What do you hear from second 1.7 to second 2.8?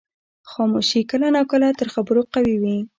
تر خبرو قوي وي.